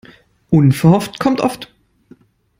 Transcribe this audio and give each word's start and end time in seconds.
Unverhofft 0.49 1.19
kommt 1.19 1.41
oft. 1.41 1.71